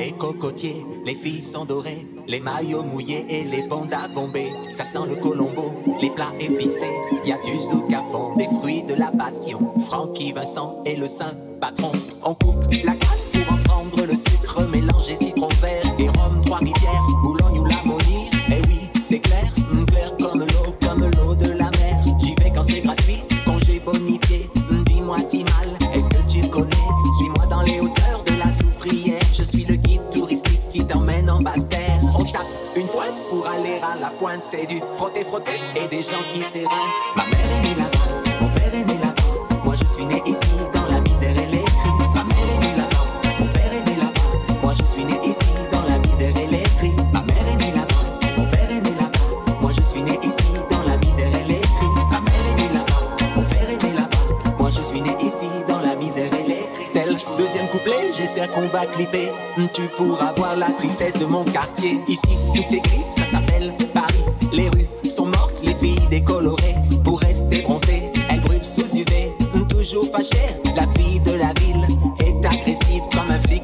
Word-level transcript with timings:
les 0.00 0.12
cocotiers, 0.12 0.86
les 1.04 1.14
filles 1.14 1.42
sont 1.42 1.66
dorées. 1.66 2.06
Les 2.26 2.40
maillots 2.40 2.82
mouillés 2.82 3.26
et 3.28 3.44
les 3.44 3.62
bandes 3.62 3.92
à 3.92 4.08
bomber. 4.08 4.50
Ça 4.70 4.86
sent 4.86 5.06
le 5.06 5.16
colombo, 5.16 5.72
les 6.00 6.10
plats 6.10 6.32
épicés. 6.38 6.96
Y 7.24 7.32
a 7.32 7.38
du 7.44 7.60
zouk 7.60 7.92
à 7.92 8.00
fond, 8.00 8.34
des 8.36 8.46
fruits 8.46 8.82
de 8.82 8.94
la 8.94 9.10
passion. 9.10 9.60
Francky 9.80 10.32
Vincent 10.32 10.82
et 10.86 10.96
le 10.96 11.06
saint 11.06 11.34
patron. 11.60 11.92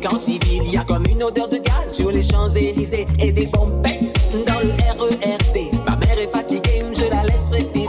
En 0.06 0.18
civil. 0.18 0.62
Y 0.64 0.76
a 0.76 0.84
comme 0.84 1.04
une 1.06 1.22
odeur 1.22 1.48
de 1.48 1.56
gaz 1.56 1.92
sur 1.92 2.10
les 2.10 2.22
Champs-Élysées 2.22 3.06
et 3.18 3.32
des 3.32 3.46
bombettes 3.46 4.12
dans 4.46 4.60
le 4.60 4.70
RERD. 4.98 5.84
Ma 5.86 5.96
mère 5.96 6.18
est 6.18 6.30
fatiguée, 6.30 6.84
je 6.94 7.04
la 7.10 7.22
laisse 7.24 7.48
respirer. 7.50 7.86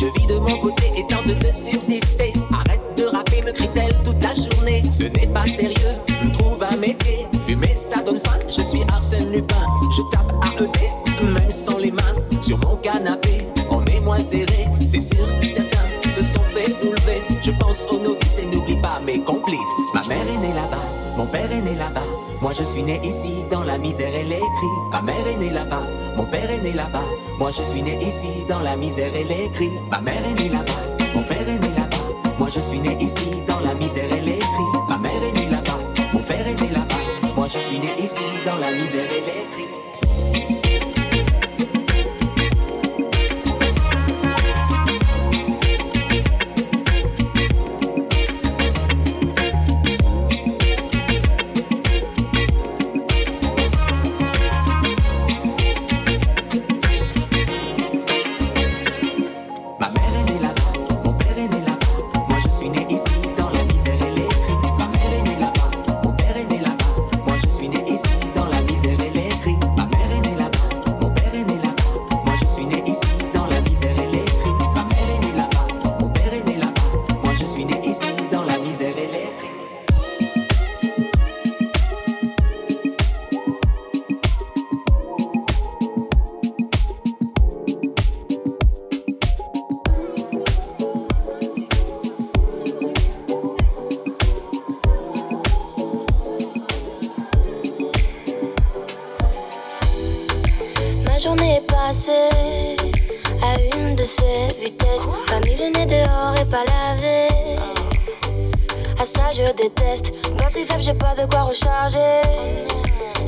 Je 0.00 0.06
vis 0.18 0.26
de 0.26 0.38
mon 0.38 0.58
côté 0.58 0.84
et 0.96 1.06
tente 1.06 1.26
de 1.26 1.52
subsister. 1.52 2.32
Arrête 2.52 2.80
de 2.96 3.04
rapper, 3.04 3.42
me 3.42 3.52
crie-t-elle 3.52 3.94
toute 4.02 4.22
la 4.22 4.34
journée. 4.34 4.82
Ce 4.92 5.04
n'est 5.04 5.32
pas 5.32 5.46
sérieux, 5.46 5.96
trouve 6.32 6.62
un 6.62 6.76
métier. 6.76 7.26
Fumer, 7.42 7.74
ça 7.76 8.02
donne 8.02 8.18
faim, 8.18 8.38
je 8.48 8.62
suis 8.62 8.82
Arsène 8.92 9.30
Lupin. 9.30 9.66
Je 9.96 10.02
tape 10.12 10.32
AED, 10.44 11.32
même 11.32 11.50
sans 11.50 11.78
les 11.78 11.90
mains. 11.90 12.02
Sur 12.40 12.58
mon 12.58 12.76
canapé, 12.76 13.46
on 13.70 13.84
est 13.86 14.00
moins 14.00 14.18
serré. 14.18 14.66
C'est 14.86 15.00
sûr, 15.00 15.26
certains 15.42 15.90
se 16.10 16.22
sont 16.22 16.42
fait 16.42 16.70
soulever. 16.70 17.22
Je 17.40 17.52
pense 17.52 17.82
aux 17.90 18.00
novices 18.00 18.38
et 18.42 18.46
n'oublie 18.46 18.80
pas 18.80 19.00
mes 19.06 19.20
complices. 19.20 19.58
Père 21.30 21.50
est 21.52 21.62
né 21.62 21.74
là-bas. 21.74 22.06
Moi 22.40 22.52
je 22.56 22.62
suis 22.62 22.82
né 22.82 23.00
ici 23.02 23.44
dans 23.50 23.64
la 23.64 23.78
misère 23.78 24.14
et 24.14 24.24
les 24.24 24.38
cris. 24.38 24.76
Ma 24.92 25.02
mère 25.02 25.26
est 25.26 25.36
née 25.36 25.50
là-bas, 25.50 25.82
mon 26.16 26.24
père 26.24 26.50
est 26.50 26.62
né 26.62 26.72
là-bas. 26.72 27.04
Moi 27.38 27.50
je 27.50 27.62
suis 27.62 27.82
né 27.82 27.98
ici 28.00 28.44
dans 28.48 28.60
la 28.60 28.76
misère 28.76 29.14
et 29.14 29.24
les 29.24 29.48
cris. 29.50 29.70
Ma 29.90 30.00
mère 30.00 30.24
est 30.26 30.34
née 30.34 30.48
là-bas, 30.48 30.82
mon 31.14 31.22
père 31.22 31.48
est 31.48 31.58
né 31.58 31.68
là-bas. 31.76 32.34
Moi 32.38 32.48
je 32.54 32.60
suis 32.60 32.80
né 32.80 32.96
ici 33.00 33.42
dans 33.46 33.60
la 33.60 33.74
misère 33.74 34.10
et 34.12 34.20
les 34.20 34.38
cris. 34.38 34.72
Ma 34.88 34.98
mère 34.98 35.22
est 35.22 35.32
née 35.32 35.48
là-bas, 35.48 35.80
mon 36.12 36.20
père 36.20 36.46
est 36.46 36.60
né 36.60 36.68
là-bas. 36.68 37.34
Moi 37.36 37.48
je 37.48 37.58
suis 37.58 37.78
né 37.78 37.90
ici 37.98 38.24
dans 38.46 38.58
la 38.58 38.70
misère 38.70 39.10
et 39.10 39.20
les 39.20 39.46
cris. 39.52 39.69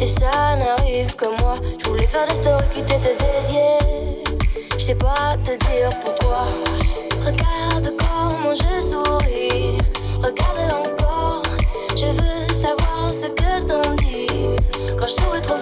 Et 0.03 0.07
ça 0.07 0.57
n'arrive 0.57 1.15
que 1.15 1.27
moi. 1.41 1.55
Je 1.79 1.89
voulais 1.89 2.09
faire 2.09 2.27
des 2.27 2.35
stories 2.35 2.65
qui 2.75 2.83
t'étaient 2.83 3.17
dédiées. 3.23 4.25
Je 4.73 4.79
sais 4.81 4.97
pas 4.97 5.37
te 5.45 5.53
dire 5.53 5.91
pourquoi. 6.03 6.43
Regarde 7.25 7.93
comment 8.01 8.53
je 8.53 8.83
souris. 8.83 9.79
Regarde 10.17 10.73
encore. 10.85 11.45
Je 11.91 12.07
veux 12.07 12.53
savoir 12.53 13.11
ce 13.11 13.29
que 13.29 13.61
t'en 13.65 13.95
dis. 13.95 14.57
Quand 14.99 15.07
je 15.07 15.23
souris 15.23 15.41
trop 15.41 15.62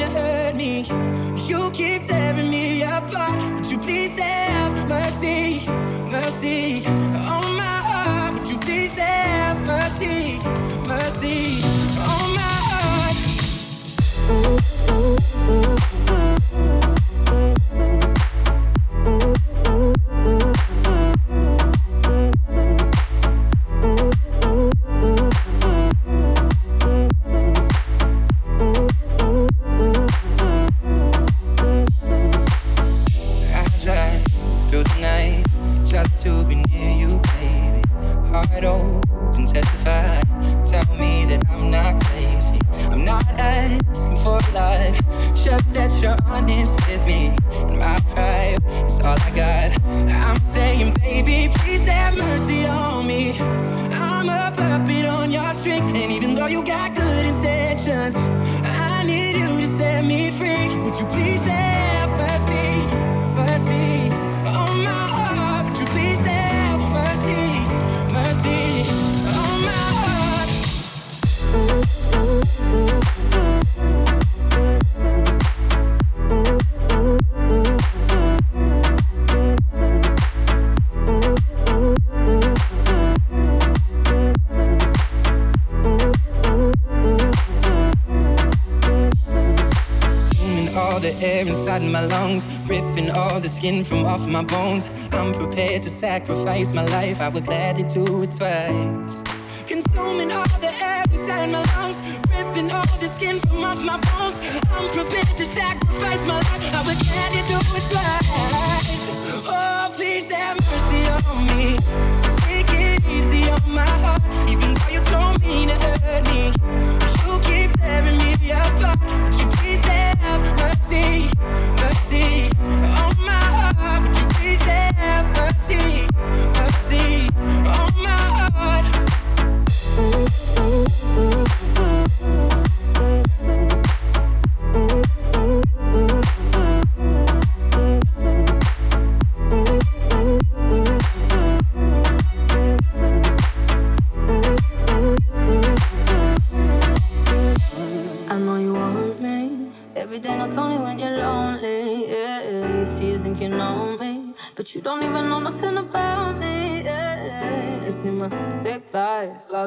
me 0.00 0.06
to 0.06 0.12
hurt 0.12 0.54
me. 0.54 0.82
You 1.48 1.70
keep 1.70 2.02
tearing 2.02 2.50
me 2.50 2.82
apart. 2.82 3.38
Would 3.54 3.66
you 3.70 3.78
please 3.78 4.18
have 4.18 4.88
mercy, 4.88 5.66
mercy 6.10 6.86
on 6.86 7.56
my 7.56 7.78
heart? 7.88 8.34
Would 8.34 8.48
you 8.48 8.58
please 8.58 8.96
have 8.98 9.60
mercy, 9.66 10.38
mercy 10.86 11.69
life. 97.10 97.20
I 97.20 97.28
would 97.28 97.46
gladly 97.46 97.82
do 97.84 98.22
it 98.22 98.30
twice. 98.36 98.99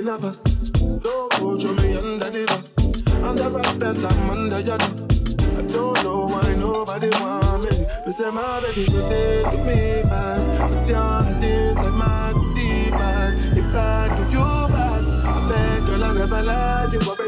Thinking 0.00 0.24
us. 0.24 0.42
Don't 0.42 1.30
go 1.36 1.58
throw 1.58 1.74
me 1.74 1.94
under 1.94 2.30
the 2.30 2.46
bus. 2.48 2.78
Under 3.22 3.58
a 3.58 3.64
spell, 3.64 4.06
I'm 4.06 4.30
under 4.30 4.60
your 4.60 4.78
love. 4.78 5.00
I 5.58 5.62
don't 5.68 6.02
know 6.02 6.26
why 6.32 6.54
nobody 6.56 7.10
want 7.20 7.64
me. 7.64 7.84
But 8.06 8.12
say 8.16 8.30
my 8.30 8.60
baby 8.64 8.86
go 8.86 8.96
there 9.10 9.42
to 9.44 9.58
me 9.60 10.00
bad. 10.08 10.40
But 10.72 10.88
your 10.88 11.40
this 11.40 11.76
like 11.76 11.92
my 11.92 12.32
goodie 12.32 12.90
bad. 12.96 13.34
If 13.52 13.76
I 13.76 14.08
do 14.16 14.22
you 14.32 14.48
bad, 14.72 15.04
I 15.04 15.48
beg 15.50 15.84
girl 15.84 16.04
I 16.04 16.14
never 16.14 16.42
lie. 16.48 16.88
You 16.92 17.00
already 17.00 17.19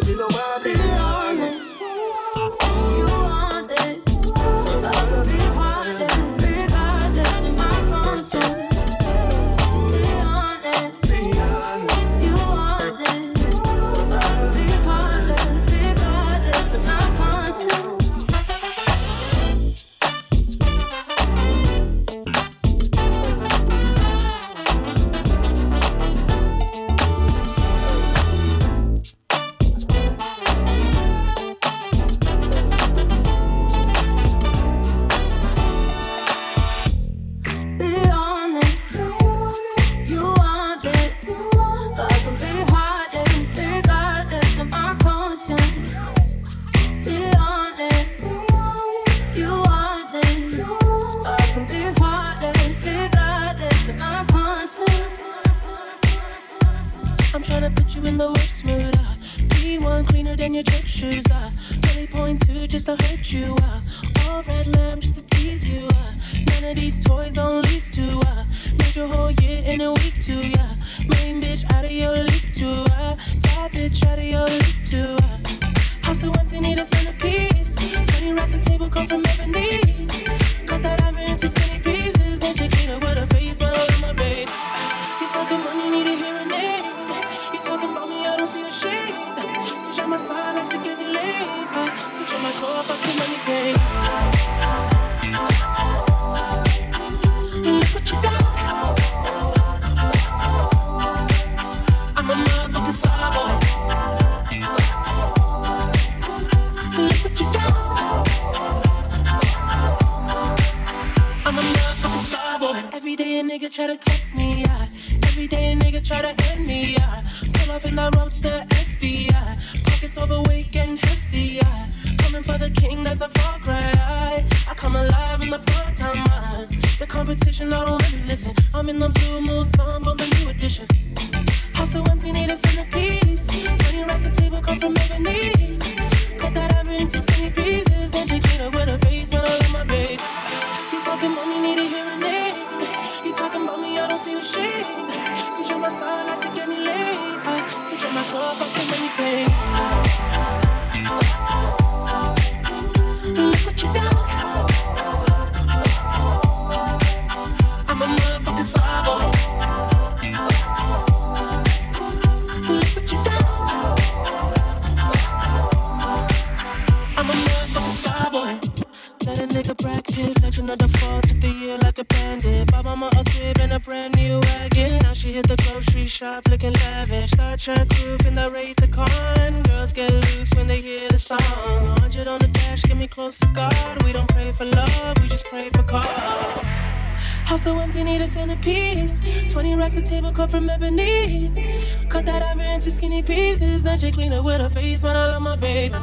She 194.02 194.11
clean 194.11 194.32
it 194.32 194.42
with 194.42 194.61
her 194.61 194.68
face, 194.68 195.00
man, 195.04 195.14
I 195.14 195.26
love 195.26 195.42
my 195.42 195.54
baby. 195.54 195.94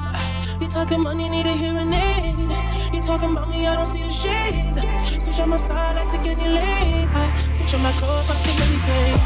You 0.61 0.69
talking 0.69 1.01
money, 1.01 1.27
need 1.27 1.45
a 1.45 1.51
hearing 1.51 1.91
aid. 1.91 2.93
You 2.93 3.01
talking 3.01 3.31
about 3.31 3.49
me, 3.49 3.67
I 3.67 3.75
don't 3.75 3.87
see 3.87 4.03
the 4.03 4.09
shade. 4.09 5.21
Switch 5.21 5.37
on 5.41 5.49
my 5.49 5.57
side, 5.57 5.97
I 5.97 6.09
take 6.09 6.25
any 6.25 6.47
lane. 6.47 7.09
I 7.11 7.53
switch 7.57 7.73
on 7.73 7.81
my 7.81 7.91
coat, 7.99 8.23
I 8.29 8.35
take 8.41 8.55
anything. 8.55 9.18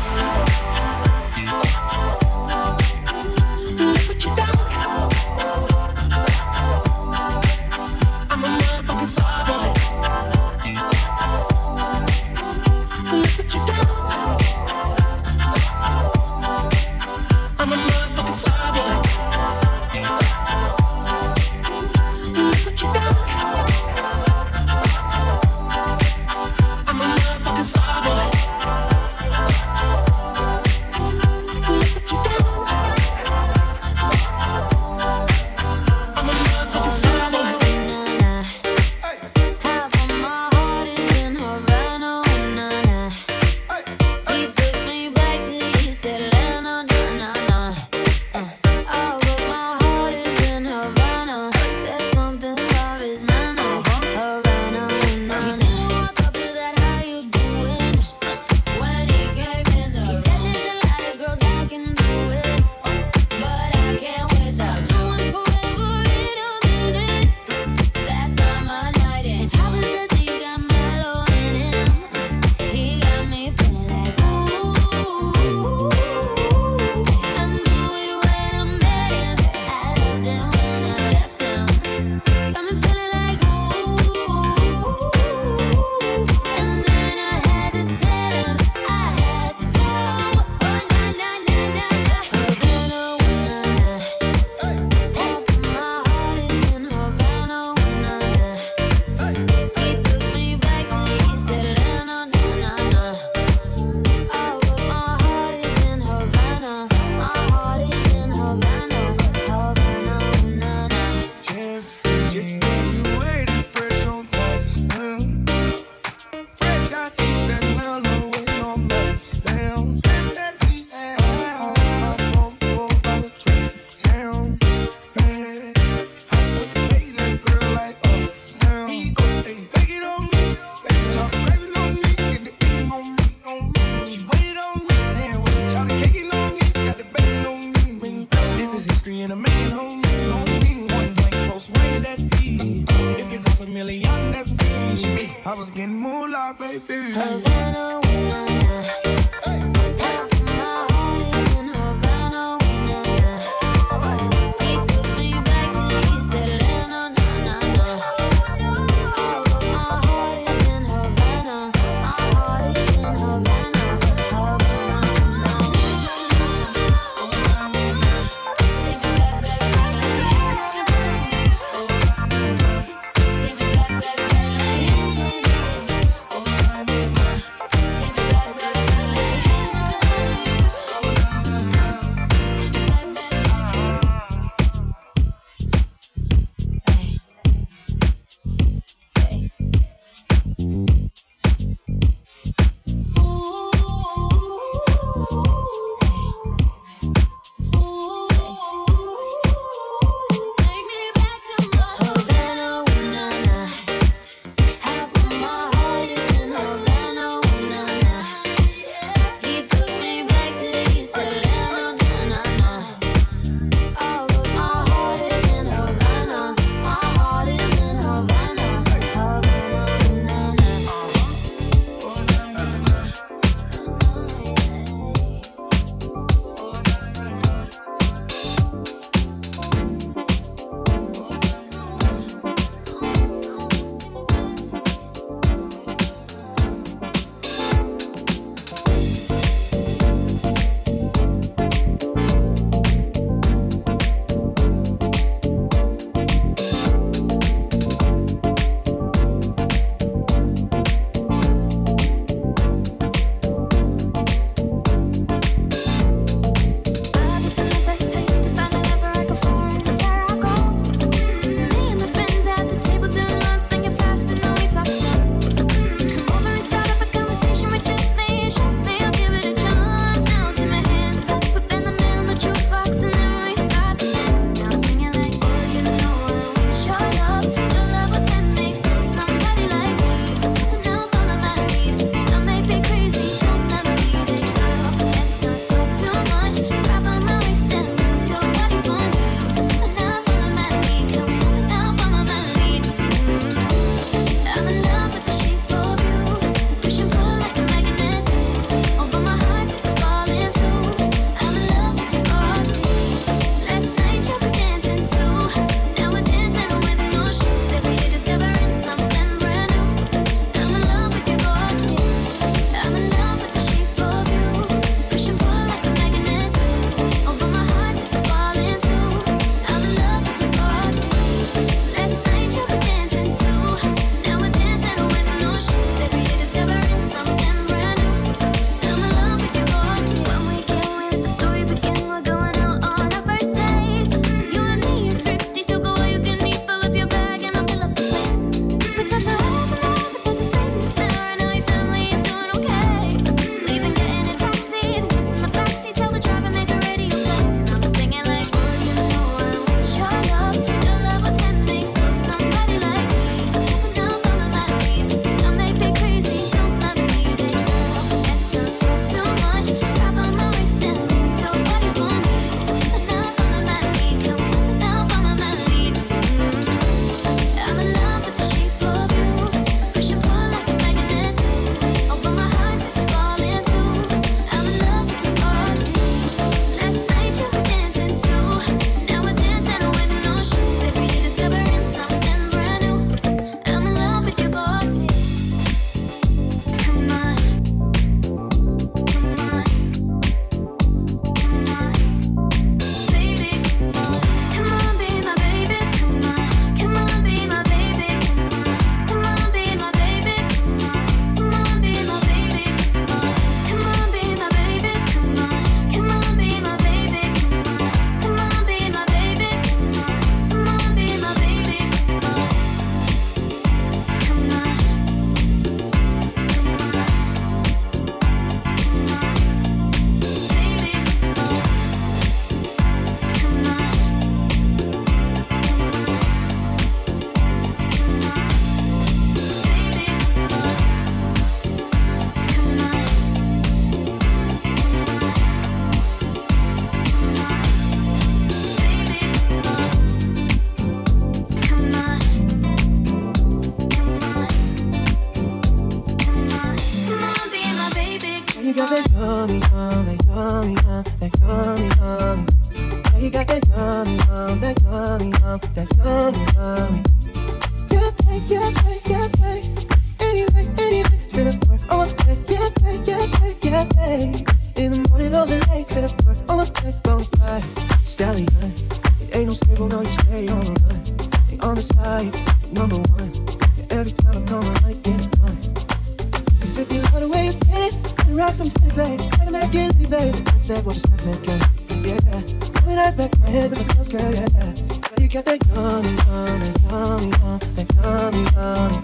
Head 483.49 483.69
with 483.71 484.09
girl, 484.11 484.33
yeah, 484.33 484.73
you 485.19 485.27
got 485.29 485.45
that 485.45 485.59
yummy, 485.67 486.09
yummy, 486.27 486.69
yummy, 486.83 487.29
yum, 487.37 487.59
that 487.75 487.87
yummy, 487.95 488.43
yummy. 488.53 488.97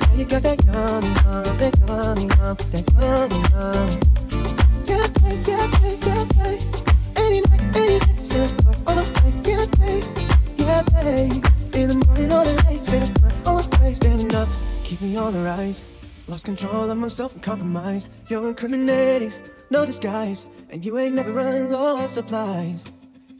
Girl, 0.00 0.16
you 0.16 0.24
got 0.24 0.42
that 0.42 0.58
yummy, 0.64 1.10
yum, 1.24 1.44
yummy, 1.86 2.26
yum, 2.34 2.56
that 2.72 2.84
yummy, 2.94 3.38
yummy. 3.50 3.96
Yeah, 4.84 5.06
babe, 5.20 5.42
yeah, 5.46 5.66
babe, 5.80 6.02
yeah, 6.04 6.24
babe. 6.34 6.62
Any 7.16 7.40
night, 7.40 7.64
any 7.76 7.98
day, 7.98 8.22
say 8.22 8.46
word 8.64 8.78
on 8.86 8.94
the 8.96 9.04
plate, 9.14 9.38
yeah, 9.46 9.66
babe, 9.78 10.04
yeah, 10.56 10.82
babe. 10.82 11.44
In 11.74 11.86
the 11.88 12.06
morning 12.06 12.32
or 12.32 12.44
the 12.44 12.54
late, 12.68 12.84
say 12.84 13.00
word 13.00 13.34
on 13.46 13.62
the 13.62 13.76
plate, 13.76 13.96
standing 13.96 14.34
up, 14.34 14.48
keep 14.84 15.00
me 15.00 15.16
on 15.16 15.32
the 15.32 15.40
rise. 15.40 15.82
Lost 16.26 16.44
control 16.46 16.90
of 16.90 16.96
myself 16.96 17.34
and 17.34 17.42
compromised. 17.42 18.08
You're 18.28 18.48
incriminating, 18.48 19.32
no 19.70 19.84
disguise. 19.84 20.46
And 20.70 20.84
you 20.84 20.96
ain't 20.98 21.14
never 21.14 21.32
running 21.32 21.70
low 21.70 21.96
on 21.96 22.08
supplies. 22.08 22.82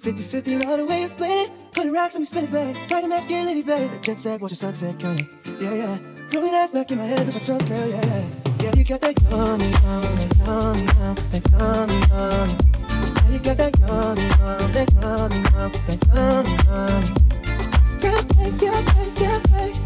50 0.04 0.22
50, 0.22 0.58
love 0.58 0.76
the 0.76 0.84
way 0.84 1.00
you 1.00 1.08
split 1.08 1.30
it. 1.30 1.50
Put 1.72 1.90
rocks 1.90 2.14
on 2.14 2.20
me, 2.20 2.26
spin 2.26 2.44
it, 2.44 2.52
babe. 2.52 2.76
Try 2.88 3.00
to 3.00 3.08
match, 3.08 3.26
get 3.26 3.46
litty, 3.46 3.62
babe. 3.62 3.90
The 3.90 3.96
jet 4.00 4.18
set, 4.18 4.38
watch 4.38 4.50
the 4.50 4.56
sunset, 4.56 4.98
girl. 4.98 5.16
Yeah, 5.58 5.72
yeah. 5.72 5.98
Rolling 6.30 6.52
ass 6.52 6.72
back 6.72 6.90
in 6.90 6.98
my 6.98 7.06
head 7.06 7.24
with 7.24 7.34
my 7.34 7.40
toes, 7.40 7.62
girl, 7.62 7.88
yeah, 7.88 8.04
yeah. 8.04 8.24
Yeah, 8.60 8.74
you 8.76 8.84
got 8.84 9.00
that 9.00 9.16
yummy, 9.22 9.64
yummy, 9.64 10.28
yummy, 10.44 10.84
yum, 10.92 11.16
that 11.32 11.40
yummy, 11.52 11.96
yummy. 12.12 12.52
Yeah, 13.16 13.32
you 13.32 13.38
got 13.38 13.56
that 13.56 13.72
yummy, 13.80 14.28
yum, 14.28 14.72
that 14.76 14.92
yummy, 14.92 15.40
yum, 15.40 15.72
that 15.72 16.00
yummy, 16.12 16.52
yummy. 16.68 17.08
Yeah, 18.04 18.20
yeah, 18.60 18.80
babe, 18.92 19.16
yeah, 19.24 19.38
babe. 19.48 19.76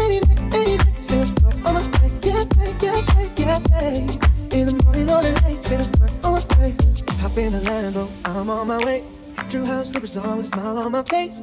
Any 0.00 0.18
night, 0.24 0.40
any 0.56 0.74
night, 0.78 1.04
say 1.04 1.20
word 1.44 1.60
on 1.68 1.74
my 1.76 1.84
babe, 2.00 2.24
yeah, 2.24 2.44
babe, 2.56 2.80
yeah, 2.80 3.00
babe, 3.12 3.36
yeah. 3.36 4.56
In 4.56 4.64
the 4.64 4.74
morning 4.82 5.10
or 5.10 5.20
the 5.20 5.30
late, 5.44 5.62
say 5.62 5.76
the 5.76 5.84
word 6.00 6.24
on 6.24 6.32
my 6.32 6.40
babe. 6.56 6.80
Hop 7.20 7.36
in 7.36 7.52
the 7.52 7.60
Lambo, 7.68 8.08
I'm 8.24 8.48
on 8.48 8.66
my 8.66 8.78
way. 8.78 9.17
True 9.46 9.64
house 9.64 9.90
slippers 9.90 10.16
on 10.16 10.40
a 10.40 10.44
smile 10.44 10.78
on 10.78 10.92
my 10.92 11.02
face. 11.04 11.42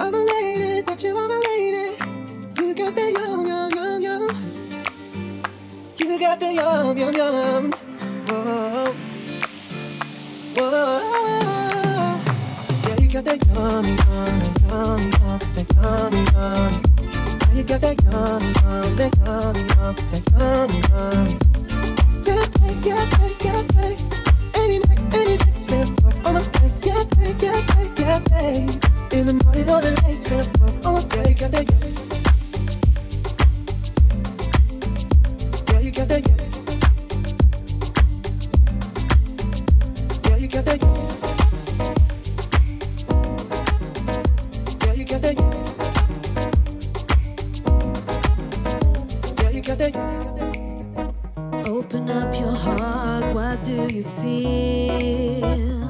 I'm 0.00 0.12
a 0.12 0.18
lady, 0.18 0.82
but 0.82 1.02
you 1.04 1.16
are 1.16 1.28
my 1.28 1.40
lady. 1.50 1.96
You 2.58 2.74
got 2.74 2.94
that 2.96 3.12
yum, 3.12 3.46
yum, 3.46 3.70
yum, 3.70 4.02
yum. 4.02 4.28
You 5.96 6.18
got 6.18 6.40
that 6.40 6.52
yum, 6.54 6.98
yum, 6.98 7.14
yum. 7.14 7.72
Whoa, 8.26 8.94
whoa. 10.56 12.20
Yeah, 12.88 12.96
you 13.00 13.08
got 13.12 13.24
that 13.24 13.46
yum, 13.46 13.84
yum, 13.86 14.32
yum, 14.66 15.00
yum, 15.12 15.38
that 15.54 15.66
yum, 15.76 16.12
yum. 16.34 16.72
Yeah, 17.40 17.54
you 17.54 17.62
got 17.62 17.80
that 17.80 17.96
yum, 18.02 18.42
yum, 18.64 18.96
that 18.96 19.12
yum, 19.22 19.56
yum, 19.70 19.94
that 20.10 20.24
yum, 20.34 20.70
yum. 20.90 21.26
Yeah, 22.26 22.44
yeah, 22.82 23.04
babe, 23.18 23.38
yeah, 23.44 23.62
babe. 23.74 24.33
Any 24.64 24.78
night, 24.78 24.98
any 25.12 25.36
day, 25.36 25.52
on 26.24 26.36
yeah, 26.80 27.04
yeah, 27.38 27.60
yeah. 27.98 28.18
In 29.12 29.26
the 29.26 29.34
morning 29.44 29.68
or 29.68 29.80
the 29.82 29.90
late, 30.06 30.24
say 30.24 30.38
word 30.58 30.86
on 30.86 31.02
yeah. 31.68 31.84
Yeah, 35.70 35.80
you 35.80 35.90
got 35.92 36.08
that, 36.08 36.22
yeah. 36.26 36.36
Yeah, 40.30 40.36
you 40.38 40.48
got 40.48 40.64
that, 40.64 40.80
yeah. 40.80 41.04
You 44.94 45.04
got 45.04 45.20
that, 45.20 45.36
yeah. 49.42 49.50
You 49.50 49.60
got 49.62 49.78
that. 49.78 50.53
Open 51.84 52.08
up 52.08 52.34
your 52.34 52.50
heart, 52.50 53.34
what 53.34 53.62
do 53.62 53.86
you 53.92 54.02
feel? 54.02 55.84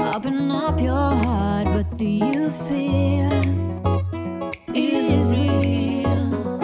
Open 0.00 0.50
up 0.50 0.80
your 0.80 1.10
heart, 1.22 1.68
what 1.68 1.96
do 1.96 2.04
you 2.04 2.50
feel? 2.50 3.30
Is 4.74 5.32
real? 5.36 6.58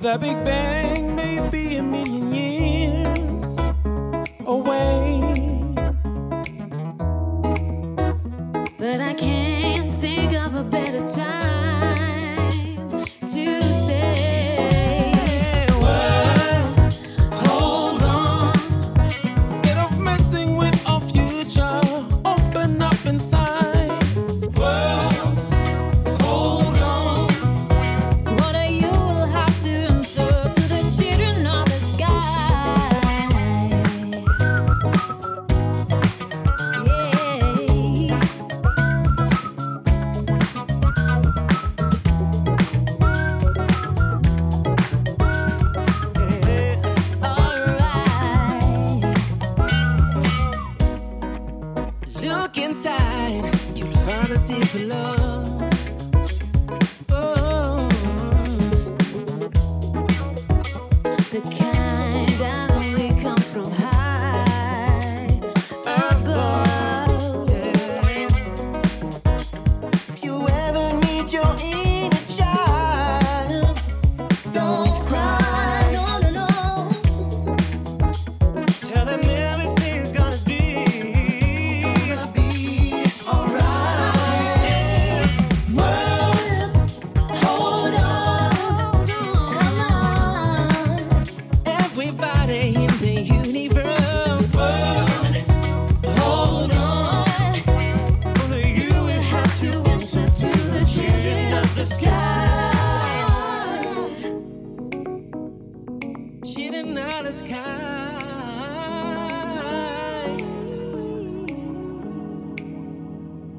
The 0.00 0.16
Big 0.20 0.44
Bang 0.44 1.16
may 1.16 1.40
be 1.50 1.76
a 1.78 1.82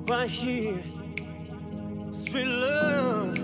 Right 0.09 0.27
here, 0.27 0.81
spread 2.11 2.47
love. 2.47 3.37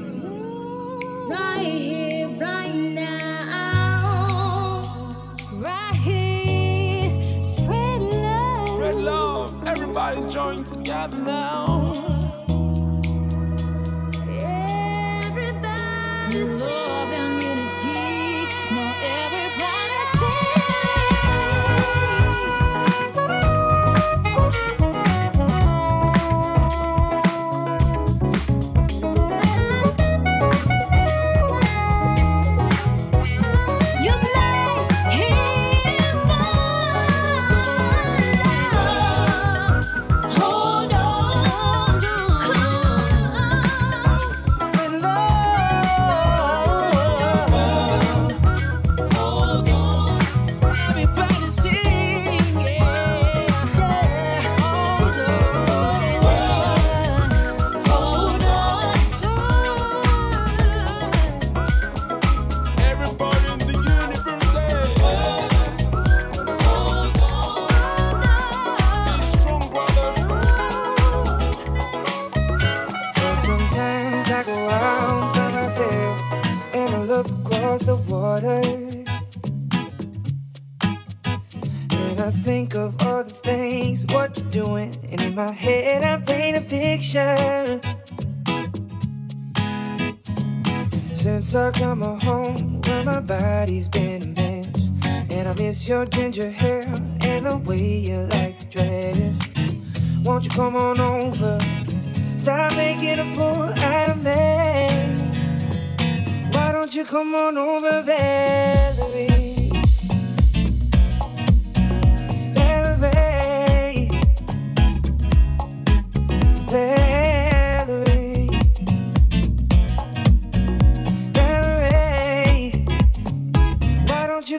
Right 1.29 1.61
here, 1.63 2.27
right 2.39 2.73
now. 2.73 4.01
Right 5.53 5.95
here, 5.97 7.41
spread 7.43 8.01
love. 8.01 8.69
Spread 8.69 8.95
love. 8.95 9.67
Everybody 9.67 10.27
join 10.27 10.63
together 10.63 11.19
now. 11.19 11.74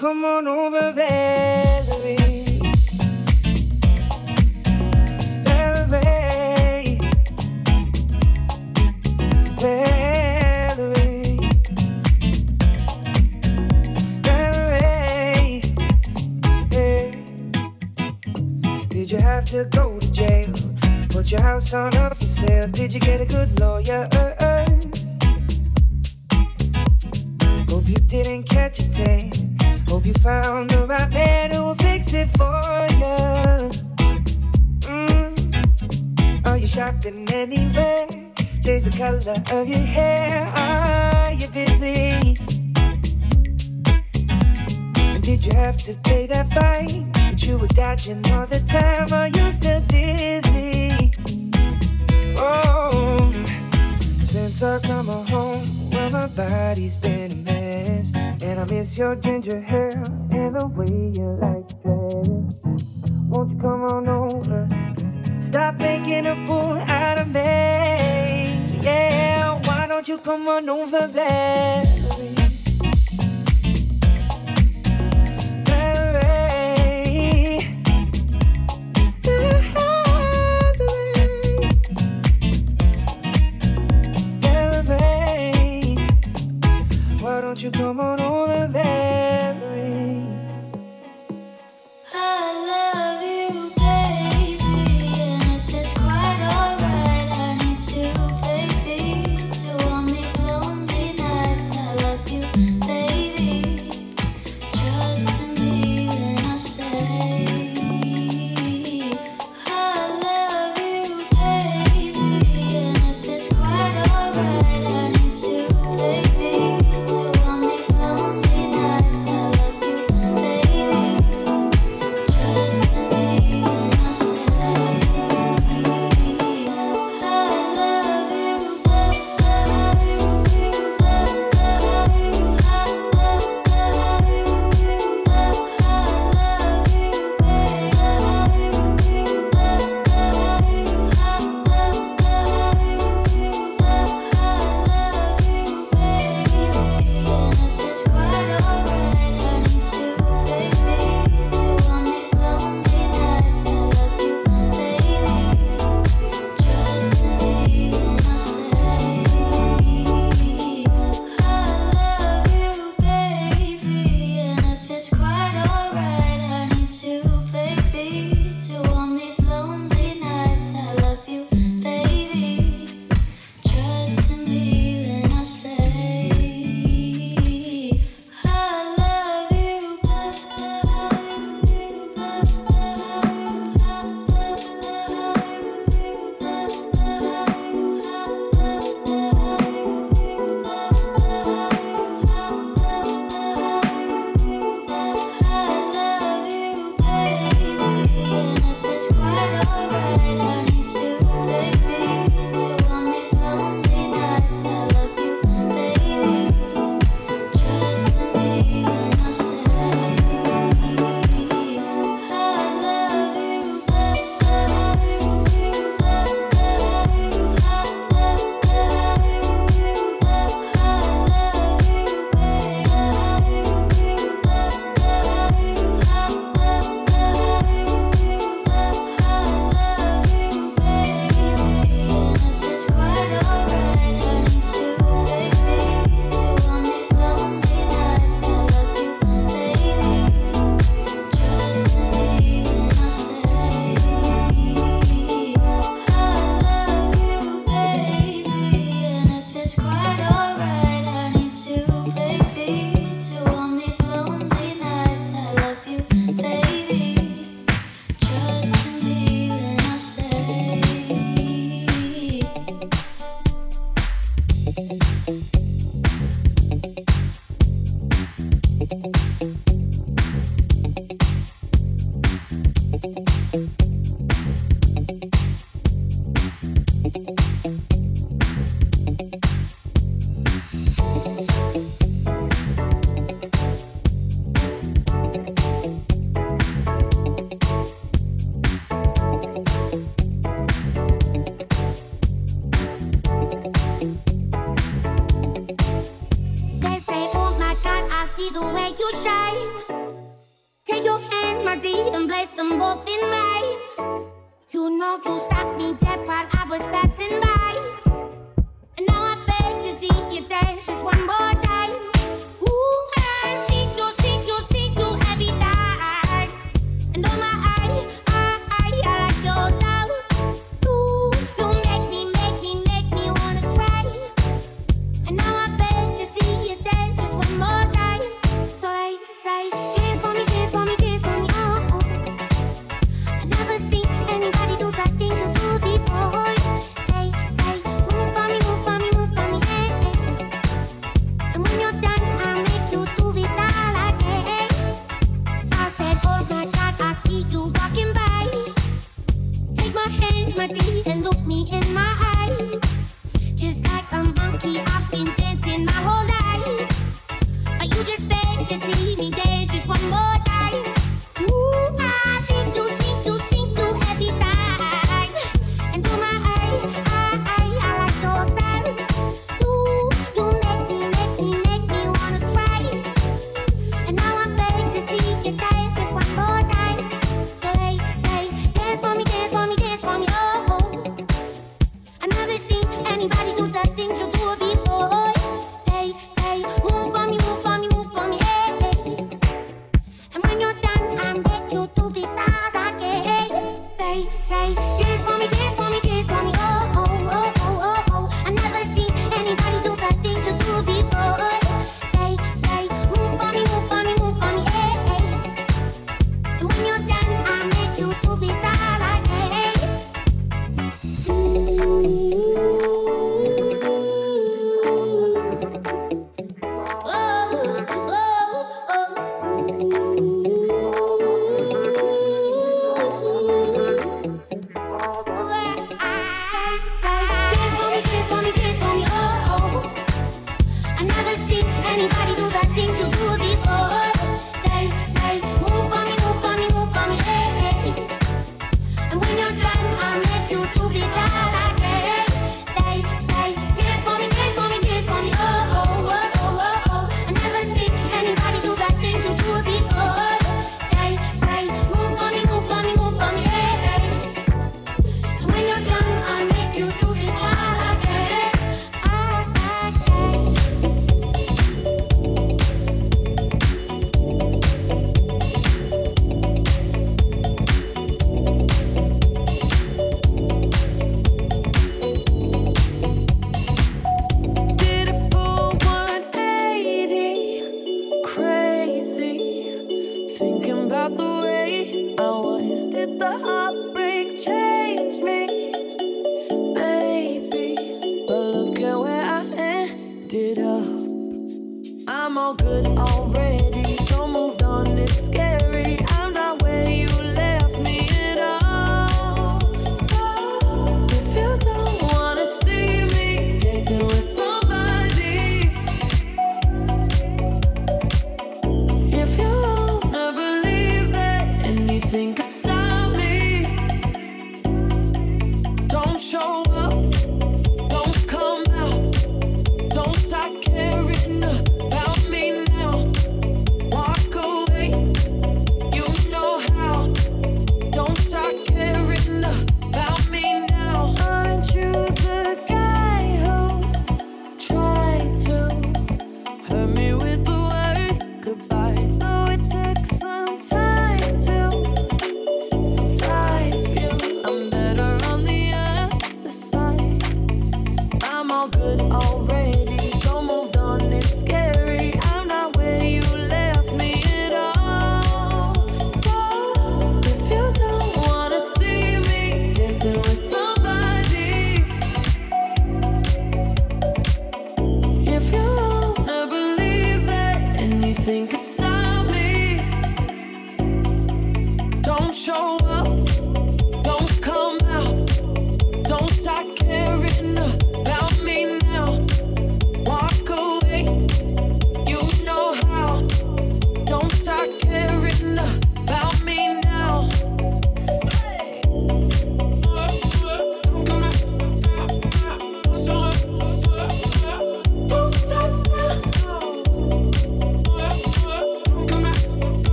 Come 0.00 0.24
on 0.24 0.48
over, 0.48 0.92
Valerie? 0.92 1.19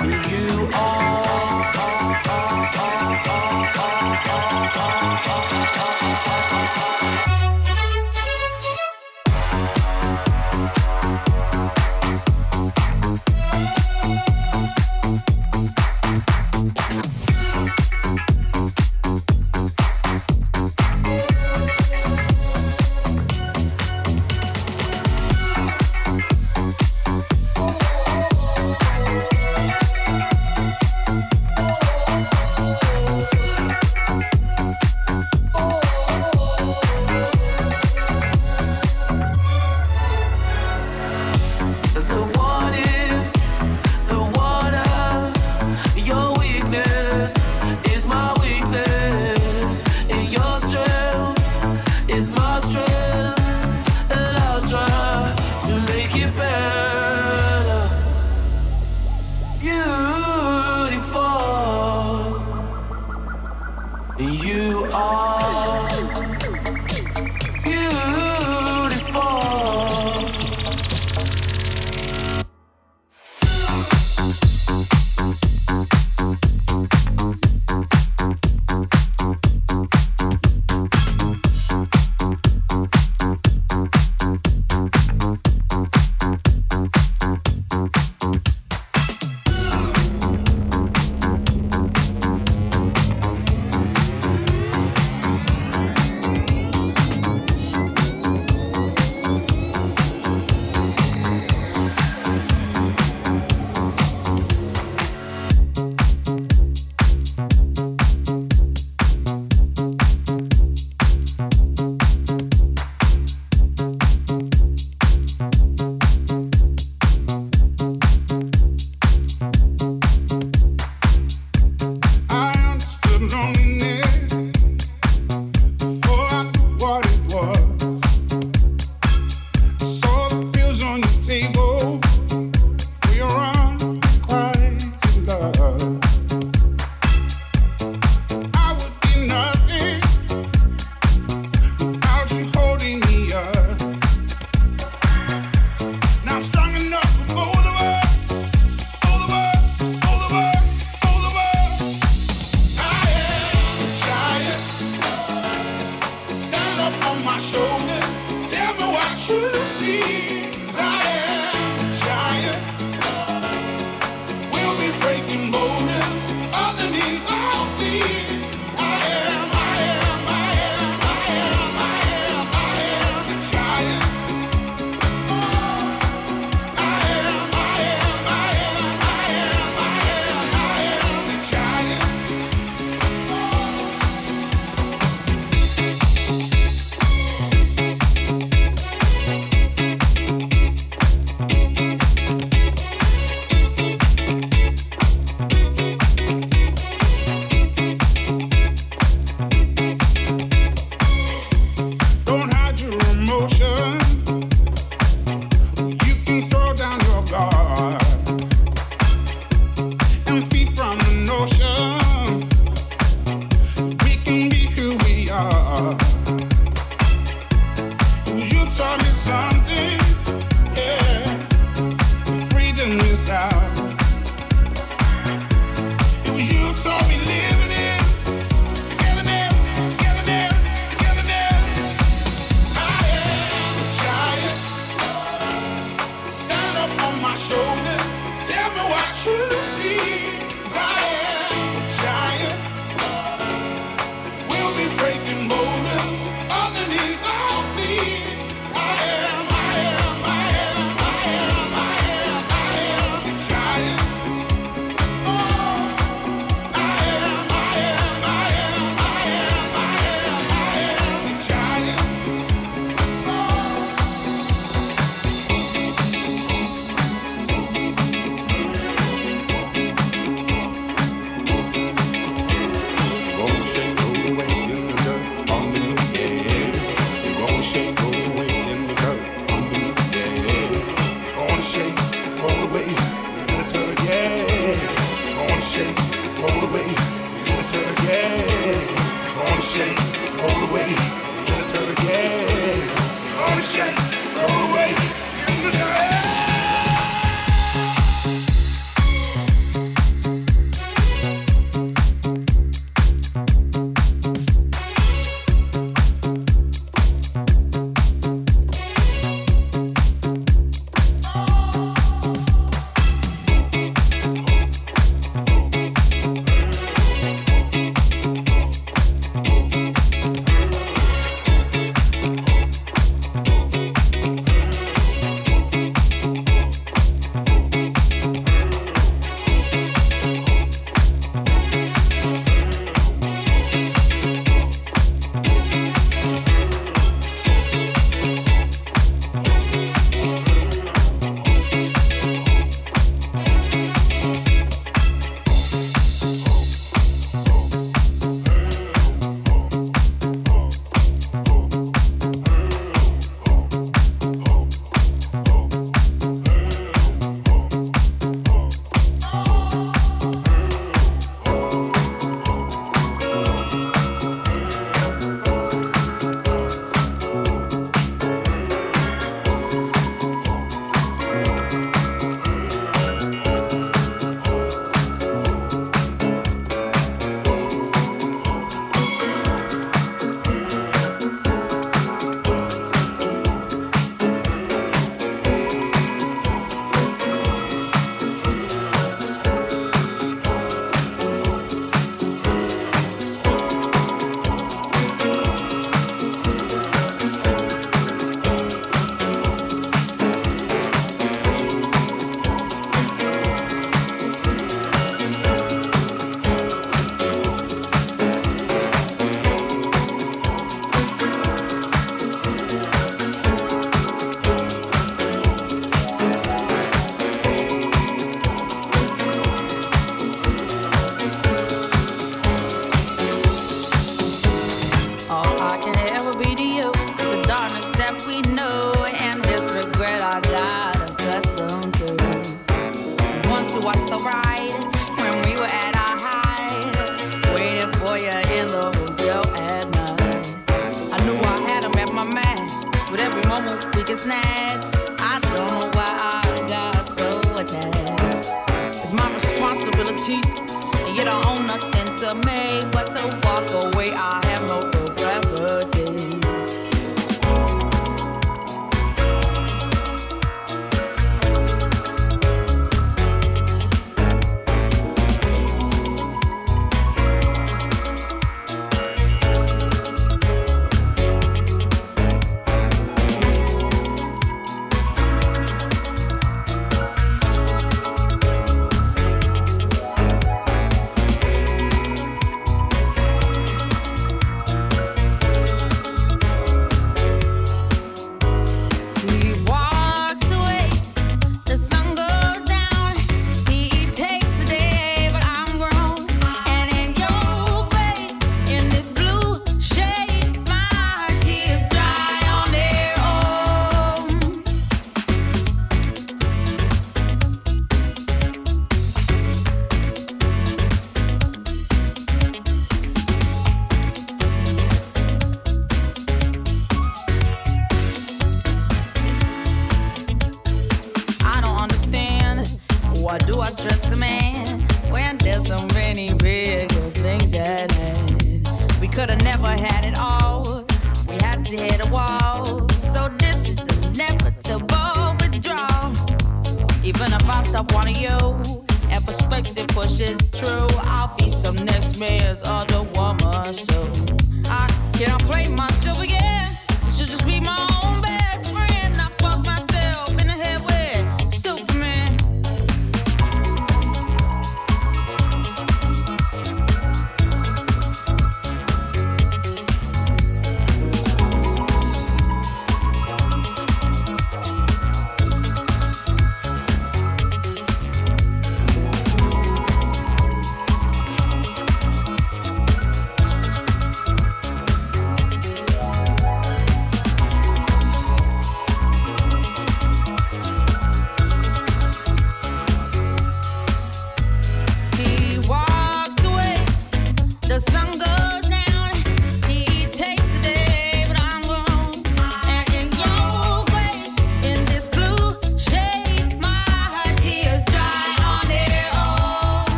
You 0.00 0.68
The 0.70 1.27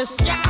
the 0.00 0.06
sky, 0.06 0.49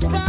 Just 0.00 0.27